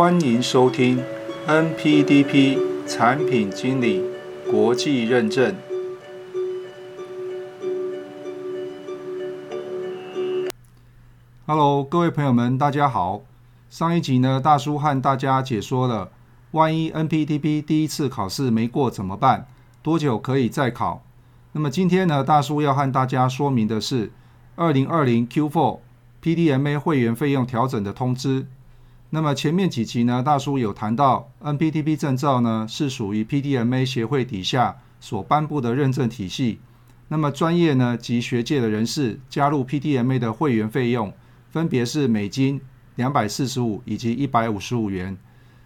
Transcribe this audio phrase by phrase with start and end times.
[0.00, 0.98] 欢迎收听
[1.46, 4.02] NPDP 产品经理
[4.50, 5.54] 国际认证。
[11.44, 13.20] Hello，各位朋友们，大家好。
[13.68, 16.10] 上一集呢，大叔和大家解说了，
[16.52, 19.48] 万一 NPDP 第一次考试没过怎么办？
[19.82, 21.02] 多久可以再考？
[21.52, 24.10] 那么今天呢，大叔要和大家说明的是，
[24.56, 25.80] 二零二零 Q4
[26.22, 28.46] PDMA 会员费用调整的通知。
[29.12, 36.60] 那么前面几集呢，大叔有谈到 NPTP 证照呢是属于 PDMA 协会底下所颁布的认证体系。
[37.08, 41.12] 那么专业呢及学界的人士加入 PDMA 的会员费用
[41.50, 42.60] 分别是美金
[42.94, 45.18] 两百四十五以及一百五十五元。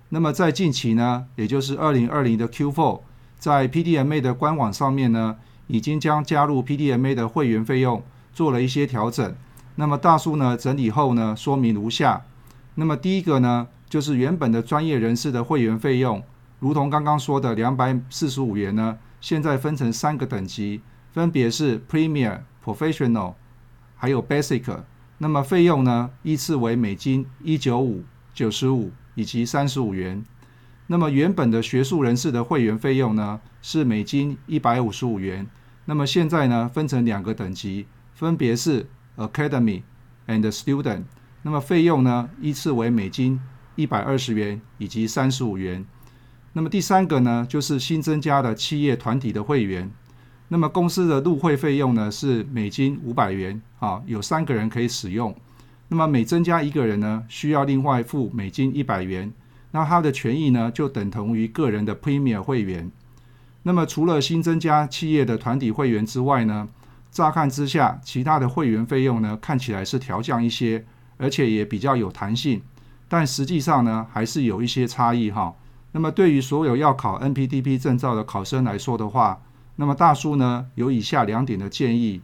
[0.09, 3.03] 那么在近期呢，也就是二零二零的 Q4，
[3.39, 5.37] 在 PDMA 的官网上面呢，
[5.67, 9.37] 已经将加入 PDMA 的会员费用做了一些调整。
[9.75, 12.23] 那么大叔呢整理后呢，说明如下。
[12.77, 16.22] 那么第一个呢，就是原本的专业人士的会员费用，
[16.58, 20.81] 如同刚刚说的两百四十五元呢，现在分成三个等级，
[21.12, 23.34] 分别是 Premier、Professional，
[23.97, 24.81] 还有 Basic。
[25.19, 28.03] 那么费用呢，依次为美金一九五、
[28.34, 30.25] 九十五以及三十五元。
[30.88, 35.47] 那么原本的学术人士的会员费用呢，是美金一百五十五元。
[35.84, 39.83] 那么现在呢，分成两个等级，分别是 Academy
[40.27, 41.05] and Student。
[41.47, 43.39] 那么费用呢，依次为美金
[43.77, 45.84] 一百二十元以及三十五元。
[46.55, 49.91] 那么第三个呢，就是新增加的企业团体的会员。
[50.48, 55.37] 那么公司的入会费用呢是美金五百元，啊，有三个人可以使用。
[55.89, 59.31] 那么每增加一个人呢，需要另外付美金一百元。
[59.72, 62.91] 那他的权益呢，就等同于个人的 Premier 会员。
[63.65, 66.69] 那么除了新增加企业的团体会员之外呢，
[67.11, 70.87] 乍看之下，其他的会员费用呢，看起来是调降一些。
[71.17, 72.62] 而且也比较有弹性，
[73.09, 75.55] 但实际上呢，还是有一些差异哈。
[75.93, 79.41] 那么对于所有要考 NPDP 证照的考生来说的话，
[79.77, 82.21] 那么大叔呢有以下两点的建议。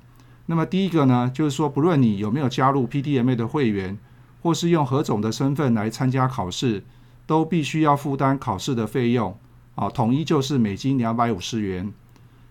[0.47, 3.97] 那么第一个呢，就是说不论你有没有加入 PDMA 的会员，
[4.43, 6.83] 或是用何种的身份来参加考试，
[7.27, 9.39] 都必须要负担考试的费用
[9.77, 11.93] 啊，统一就是美金两百五十元。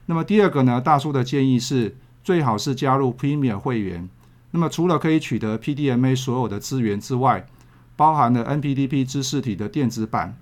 [0.06, 4.08] 那么第二个呢，大叔的建议是最好是加入 Premier 会员。
[4.52, 7.46] 那么除了可以取得 PDMA 所有的资源之外，
[7.96, 10.38] 包含了 NPTP 知识体的电子版。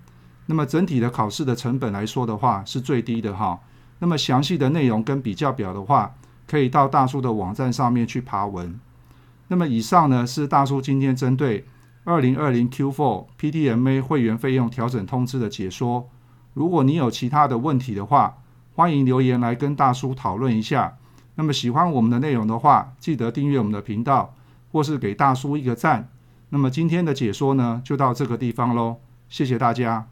[0.46, 3.60] 那么整体的考试的成本来说的话是最低的哈。
[3.98, 6.14] 那么详细的内容跟比较表的话，
[6.46, 8.80] 可以到大叔的网站上面去爬文。
[9.48, 11.66] 那么以上呢是大叔今天针对
[12.04, 16.08] 2020 Q4 PDMA 会员费用调整通知的解说。
[16.54, 18.38] 如果你有其他的问题的话，
[18.74, 20.96] 欢迎留言来跟大叔讨论一下。
[21.38, 24.34] 那么喜欢我们的内容的话，记得订阅我们的频道，
[24.72, 26.08] 或是给大叔一个赞。
[26.48, 28.96] 那么今天的解说呢，就到这个地方喽，
[29.28, 30.08] 谢谢大家。